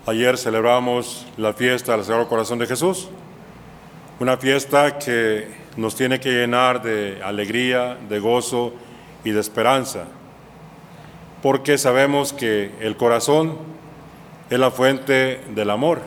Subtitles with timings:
[0.06, 3.08] Ayer celebramos la fiesta del Sagrado Corazón de Jesús,
[4.20, 8.74] una fiesta que nos tiene que llenar de alegría, de gozo
[9.24, 10.04] y de esperanza,
[11.42, 13.58] porque sabemos que el corazón
[14.48, 16.02] es la fuente del amor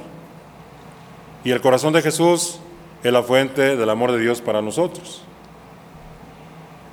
[1.43, 2.60] y el corazón de Jesús
[3.03, 5.23] es la fuente del amor de Dios para nosotros.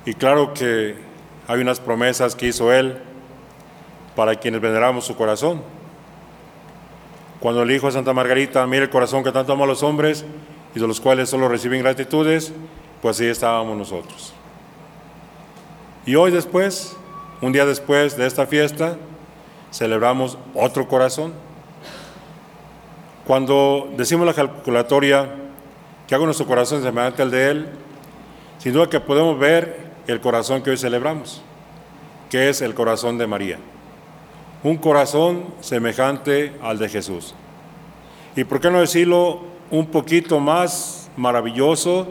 [0.05, 0.95] Y claro que
[1.47, 2.97] hay unas promesas que hizo Él
[4.15, 5.61] para quienes veneramos su corazón.
[7.39, 10.25] Cuando el Hijo de Santa Margarita mira el corazón que tanto ama a los hombres
[10.75, 12.51] y de los cuales solo reciben gratitudes,
[13.01, 14.33] pues así estábamos nosotros.
[16.05, 16.97] Y hoy después,
[17.41, 18.97] un día después de esta fiesta,
[19.71, 21.33] celebramos otro corazón.
[23.25, 25.29] Cuando decimos la calculatoria
[26.09, 27.69] que hago nuestro corazón semejante al de Él,
[28.57, 31.41] sin duda que podemos ver el corazón que hoy celebramos,
[32.29, 33.59] que es el corazón de María
[34.63, 37.33] un corazón semejante al de Jesús.
[38.35, 42.07] Y por qué no decirlo un poquito más maravilloso,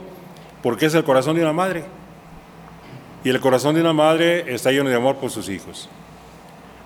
[0.62, 1.84] porque es el corazón de una madre.
[3.24, 5.88] Y el corazón de una madre está lleno de amor por sus hijos.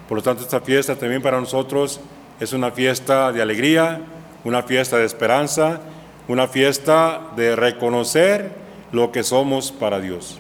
[0.08, 2.00] Por lo tanto, esta fiesta también para nosotros
[2.41, 4.00] es una fiesta de alegría,
[4.44, 5.80] una fiesta de esperanza,
[6.28, 8.53] una fiesta de reconocer
[8.92, 10.39] lo que somos para Dios.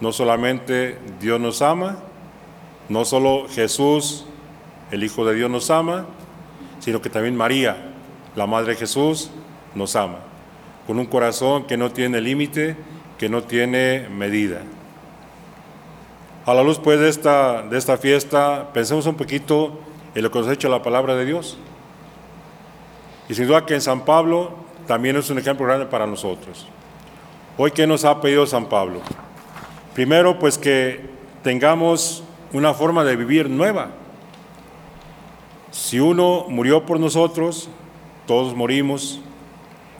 [0.00, 1.98] No solamente Dios nos ama,
[2.88, 4.24] no solo Jesús,
[4.90, 6.06] el Hijo de Dios, nos ama,
[6.80, 7.92] sino que también María,
[8.34, 9.30] la Madre de Jesús,
[9.74, 10.18] nos ama,
[10.86, 12.76] con un corazón que no tiene límite,
[13.18, 14.62] que no tiene medida.
[16.44, 19.78] A la luz pues de esta, de esta fiesta, pensemos un poquito
[20.14, 21.56] en lo que nos ha hecho la palabra de Dios.
[23.28, 24.52] Y sin duda que en San Pablo
[24.92, 26.66] también es un ejemplo grande para nosotros.
[27.56, 29.00] Hoy, ¿qué nos ha pedido San Pablo?
[29.94, 31.00] Primero, pues que
[31.42, 32.22] tengamos
[32.52, 33.88] una forma de vivir nueva.
[35.70, 37.70] Si uno murió por nosotros,
[38.26, 39.22] todos morimos.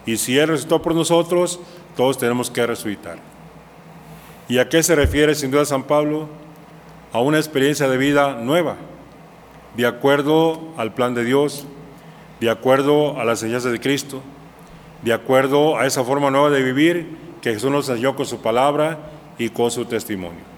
[0.05, 1.59] Y si Él resucitó por nosotros,
[1.97, 3.17] todos tenemos que resucitar.
[4.47, 6.29] ¿Y a qué se refiere sin duda San Pablo?
[7.15, 8.77] A una experiencia de vida nueva,
[9.75, 11.65] de acuerdo al plan de Dios,
[12.41, 14.23] de acuerdo a las enseñanzas de Cristo,
[15.03, 18.99] de acuerdo a esa forma nueva de vivir que Jesús nos enseñó con su palabra
[19.37, 20.53] y con su testimonio.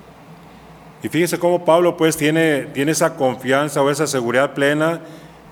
[1.02, 5.00] Y fíjese cómo Pablo pues tiene, tiene esa confianza o esa seguridad plena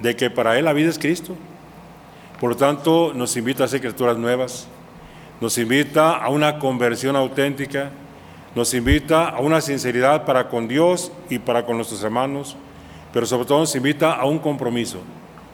[0.00, 1.34] de que para él la vida es Cristo.
[2.40, 4.66] Por lo tanto, nos invita a hacer criaturas nuevas,
[5.40, 7.90] nos invita a una conversión auténtica,
[8.54, 12.56] nos invita a una sinceridad para con Dios y para con nuestros hermanos,
[13.12, 14.98] pero sobre todo nos invita a un compromiso,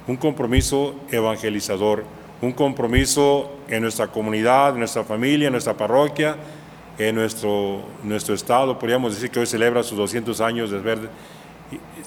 [0.06, 2.04] un compromiso evangelizador,
[2.40, 6.36] un compromiso en nuestra comunidad, en nuestra familia, en nuestra parroquia,
[6.98, 8.78] en nuestro, nuestro estado.
[8.78, 10.98] Podríamos decir que hoy celebra sus 200 años de haber,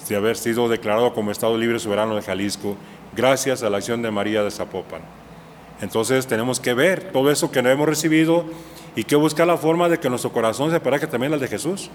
[0.08, 2.76] de haber sido declarado como Estado Libre Soberano de Jalisco,
[3.14, 5.02] gracias a la acción de María de Zapopan.
[5.80, 8.44] Entonces tenemos que ver todo eso que no hemos recibido
[8.94, 11.90] y que buscar la forma de que nuestro corazón se parezca también al de Jesús,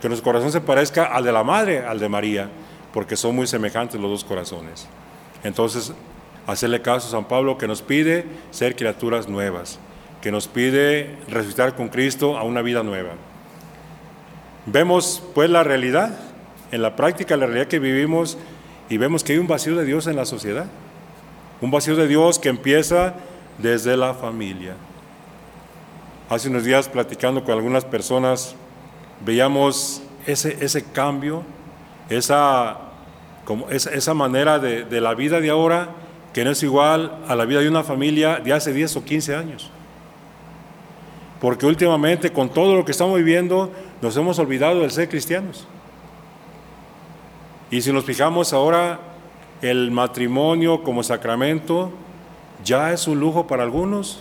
[0.00, 2.48] que nuestro corazón se parezca al de la Madre, al de María,
[2.92, 4.86] porque son muy semejantes los dos corazones.
[5.42, 5.92] Entonces,
[6.52, 9.78] hacerle caso a San Pablo que nos pide ser criaturas nuevas
[10.20, 13.12] que nos pide resucitar con Cristo a una vida nueva.
[14.66, 16.18] Vemos pues la realidad,
[16.72, 18.36] en la práctica la realidad que vivimos
[18.88, 20.66] y vemos que hay un vacío de Dios en la sociedad.
[21.60, 23.14] Un vacío de Dios que empieza
[23.58, 24.74] desde la familia.
[26.28, 28.54] Hace unos días platicando con algunas personas,
[29.24, 31.42] veíamos ese, ese cambio,
[32.10, 32.78] esa,
[33.44, 35.88] como esa, esa manera de, de la vida de ahora
[36.32, 39.34] que no es igual a la vida de una familia de hace 10 o 15
[39.34, 39.70] años.
[41.40, 43.70] Porque últimamente con todo lo que estamos viviendo
[44.02, 45.66] nos hemos olvidado del ser cristianos.
[47.70, 49.00] Y si nos fijamos ahora,
[49.62, 51.92] el matrimonio como sacramento
[52.64, 54.20] ya es un lujo para algunos.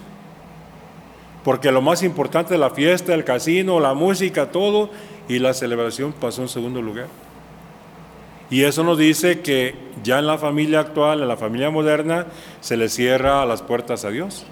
[1.43, 4.89] Porque lo más importante es la fiesta, el casino, la música, todo,
[5.29, 7.07] y la celebración pasó en segundo lugar.
[8.49, 12.27] Y eso nos dice que ya en la familia actual, en la familia moderna,
[12.61, 14.45] se le cierra las puertas a Dios.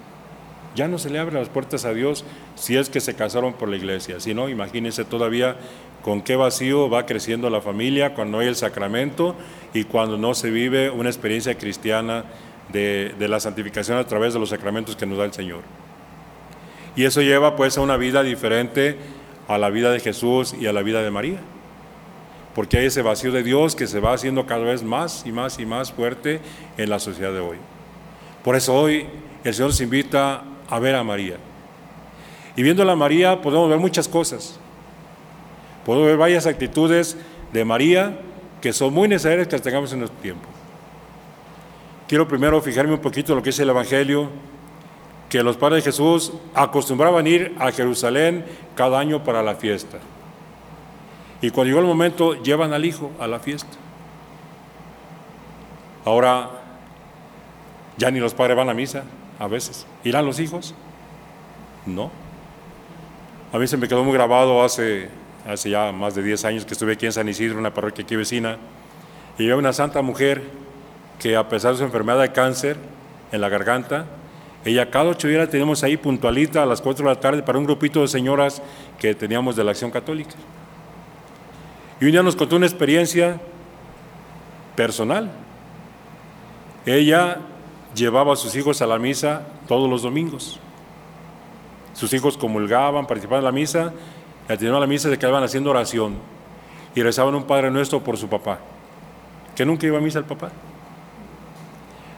[0.76, 2.26] Ya no se le abren las puertas a Dios
[2.56, 4.20] si es que se casaron por la iglesia.
[4.20, 5.56] Si no, imagínense todavía
[6.02, 9.36] con qué vacío va creciendo la familia cuando hay el sacramento
[9.74, 12.26] y cuando no se vive una experiencia cristiana
[12.72, 15.62] de, la santificación a través de los sacramentos que nos da el Señor.
[16.98, 18.98] Y eso lleva pues a una vida diferente
[19.48, 21.40] a la vida de Jesús y a la vida de María.
[22.56, 25.60] Porque hay ese vacío de Dios que se va haciendo cada vez más y más
[25.60, 26.40] y más fuerte
[26.78, 27.58] en la sociedad de hoy.
[28.44, 29.08] Por eso hoy
[29.44, 31.36] el Señor nos invita a ver a María.
[32.56, 34.58] Y viendo a María podemos ver muchas cosas.
[35.86, 37.18] Podemos ver varias actitudes
[37.52, 38.20] de María
[38.62, 40.48] que son muy necesarias que las tengamos en nuestro tiempo.
[42.08, 44.30] Quiero primero fijarme un poquito en lo que dice el Evangelio,
[45.30, 50.00] que los padres de Jesús acostumbraban ir a Jerusalén cada año para la fiesta.
[51.46, 53.78] Y cuando llegó el momento, llevan al hijo a la fiesta.
[56.04, 56.50] Ahora,
[57.98, 59.04] ya ni los padres van a misa,
[59.38, 59.86] a veces.
[60.04, 60.74] ¿Irán los hijos?
[61.86, 62.10] No.
[63.54, 65.10] A mí se me quedó muy grabado hace,
[65.48, 68.16] hace ya más de 10 años que estuve aquí en San Isidro, una parroquia aquí
[68.16, 68.58] vecina,
[69.38, 70.42] y había una santa mujer
[71.20, 72.76] que a pesar de su enfermedad de cáncer
[73.32, 74.08] en la garganta,
[74.66, 77.66] ella cada ocho días la ahí puntualita a las 4 de la tarde para un
[77.66, 78.64] grupito de señoras
[78.98, 80.34] que teníamos de la Acción Católica.
[82.00, 83.40] Y un día nos contó una experiencia
[84.76, 85.32] personal.
[86.86, 87.38] Ella
[87.96, 90.60] llevaba a sus hijos a la misa todos los domingos.
[91.94, 93.94] Sus hijos comulgaban, participaban en la misa,
[94.48, 96.16] y a la misa se quedaban haciendo oración
[96.94, 98.60] y rezaban un Padre Nuestro por su papá,
[99.56, 100.52] que nunca iba a misa el papá.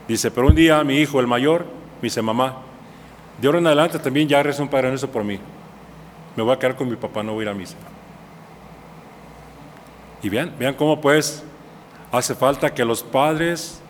[0.06, 1.64] Dice, pero un día mi hijo, el mayor,
[2.00, 2.58] me dice, mamá,
[3.40, 5.38] de ahora en adelante también ya reza un Padre Nuestro por mí.
[6.36, 7.76] Me voy a quedar con mi papá, no voy a ir a misa.
[10.22, 11.42] Y vean, vean cómo pues
[12.10, 13.80] hace falta que los padres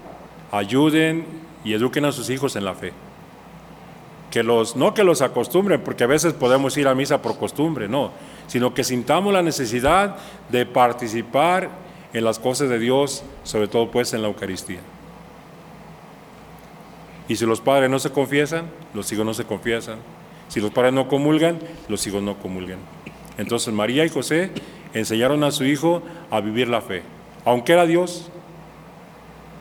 [0.50, 1.24] ayuden
[1.64, 2.92] y eduquen a sus hijos en la fe.
[4.30, 7.88] Que los, no que los acostumbren, porque a veces podemos ir a misa por costumbre,
[7.88, 8.12] no,
[8.46, 10.16] sino que sintamos la necesidad
[10.50, 11.70] de participar
[12.12, 14.80] en las cosas de Dios, sobre todo pues en la Eucaristía.
[17.28, 19.98] Y si los padres no se confiesan, los hijos no se confiesan.
[20.48, 21.58] Si los padres no comulgan,
[21.88, 22.78] los hijos no comulgan.
[23.36, 24.50] Entonces María y José
[24.94, 27.02] enseñaron a su hijo a vivir la fe.
[27.44, 28.30] Aunque era Dios,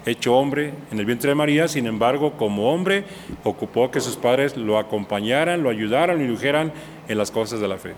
[0.05, 3.05] hecho hombre en el vientre de María, sin embargo, como hombre,
[3.43, 6.71] ocupó que sus padres lo acompañaran, lo ayudaran, lo indujeran
[7.07, 7.93] en las cosas de la fe.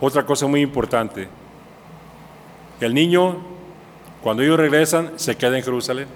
[0.00, 1.28] Otra cosa muy importante,
[2.80, 3.38] el niño,
[4.22, 6.08] cuando ellos regresan, se queda en Jerusalén.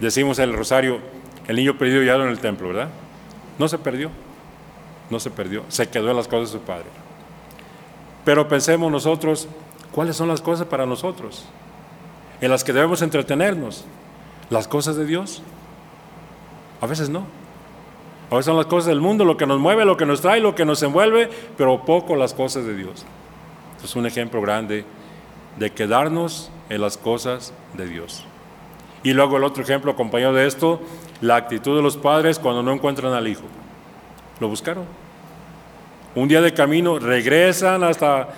[0.00, 0.98] Decimos en el rosario,
[1.46, 2.88] el niño perdido ya en el templo, ¿verdad?
[3.58, 4.10] No se perdió,
[5.08, 7.05] no se perdió, se quedó en las cosas de su padre.
[8.26, 9.46] Pero pensemos nosotros,
[9.92, 11.44] ¿cuáles son las cosas para nosotros?
[12.40, 13.84] En las que debemos entretenernos.
[14.50, 15.42] ¿Las cosas de Dios?
[16.80, 17.24] A veces no.
[18.28, 20.40] A veces son las cosas del mundo, lo que nos mueve, lo que nos trae,
[20.40, 23.06] lo que nos envuelve, pero poco las cosas de Dios.
[23.84, 24.84] es un ejemplo grande
[25.56, 28.24] de quedarnos en las cosas de Dios.
[29.04, 30.80] Y luego el otro ejemplo acompañado de esto,
[31.20, 33.44] la actitud de los padres cuando no encuentran al hijo.
[34.40, 35.05] Lo buscaron
[36.16, 38.28] un día de camino, regresan hasta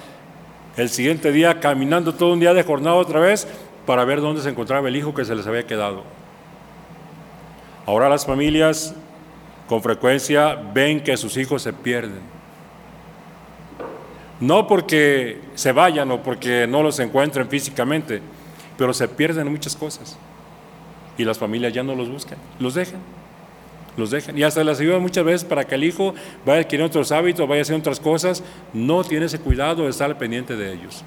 [0.76, 3.46] el siguiente día caminando todo un día de jornada otra vez
[3.86, 6.02] para ver dónde se encontraba el hijo que se les había quedado.
[7.86, 8.94] Ahora las familias
[9.68, 12.20] con frecuencia ven que sus hijos se pierden.
[14.40, 18.20] No porque se vayan o porque no los encuentren físicamente,
[18.76, 20.18] pero se pierden muchas cosas.
[21.16, 23.17] Y las familias ya no los buscan, los dejan
[23.98, 24.36] los dejan.
[24.38, 26.14] Y hasta les ayuda muchas veces para que el hijo
[26.46, 28.42] vaya adquiriendo otros hábitos, vaya haciendo otras cosas.
[28.72, 31.04] No tiene ese cuidado de estar pendiente de ellos.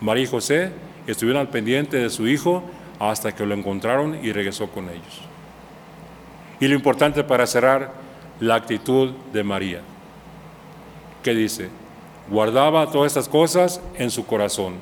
[0.00, 0.70] María y José
[1.06, 2.62] estuvieron al pendiente de su hijo
[2.98, 5.20] hasta que lo encontraron y regresó con ellos.
[6.60, 7.92] Y lo importante para cerrar,
[8.40, 9.80] la actitud de María.
[11.22, 11.68] ¿Qué dice?
[12.30, 14.74] Guardaba todas estas cosas en su corazón.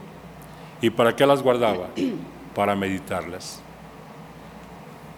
[0.81, 1.89] ¿Y para qué las guardaba?
[2.55, 3.64] Para meditarlas.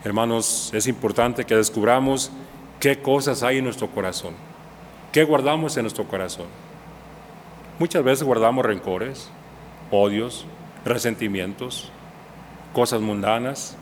[0.04, 2.30] Hermanos, es importante que descubramos
[2.80, 4.34] qué cosas hay en nuestro corazón,
[5.12, 6.46] qué guardamos en nuestro corazón.
[7.78, 9.30] Muchas veces guardamos rencores,
[9.90, 10.46] odios,
[10.84, 11.90] resentimientos,
[12.72, 13.76] cosas mundanas.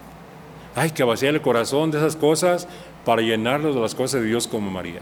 [0.74, 2.66] Hay que vaciar el corazón de esas cosas
[3.04, 5.00] para llenarlo de las cosas de Dios como María.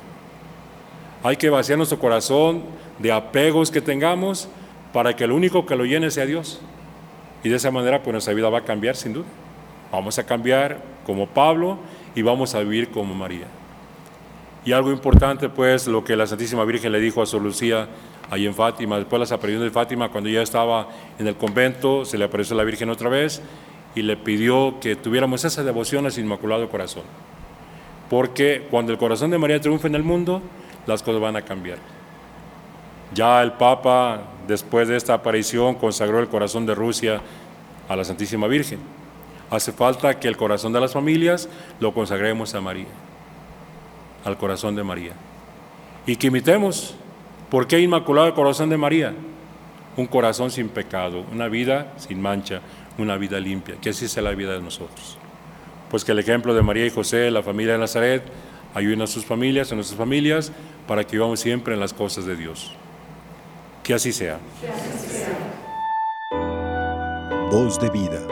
[1.23, 2.64] Hay que vaciar nuestro corazón
[2.99, 4.49] de apegos que tengamos
[4.92, 6.61] para que el único que lo llene sea Dios.
[7.45, 9.26] Y de esa manera pues nuestra vida va a cambiar sin duda.
[9.90, 11.78] Vamos a cambiar como Pablo
[12.14, 13.47] y vamos a vivir como María.
[14.64, 17.88] Y algo importante, pues, lo que la Santísima Virgen le dijo a Sor Lucía
[18.30, 22.04] ahí en Fátima, después de las apariciones de Fátima, cuando ya estaba en el convento,
[22.04, 23.42] se le apareció la Virgen otra vez
[23.94, 27.02] y le pidió que tuviéramos esa devoción a su Inmaculado Corazón.
[28.09, 30.40] Porque cuando el corazón de María triunfa en el mundo,
[30.87, 31.78] las cosas van a cambiar.
[33.14, 37.21] Ya el Papa, después de esta aparición, consagró el corazón de Rusia
[37.88, 38.78] a la Santísima Virgen.
[39.52, 41.47] Hace falta que el corazón de las familias
[41.78, 42.87] lo consagremos a María,
[44.25, 45.12] al corazón de María.
[46.06, 46.94] Y que imitemos.
[47.50, 49.12] ¿Por qué inmaculado el corazón de María?
[49.94, 52.62] Un corazón sin pecado, una vida sin mancha,
[52.97, 53.75] una vida limpia.
[53.78, 55.18] Que así sea la vida de nosotros.
[55.90, 58.23] Pues que el ejemplo de María y José, la familia de Nazaret,
[58.73, 60.50] ayuden a sus familias, a nuestras familias,
[60.88, 62.73] para que vivamos siempre en las cosas de Dios.
[63.85, 64.38] Que así sea.
[67.50, 68.31] Voz de vida.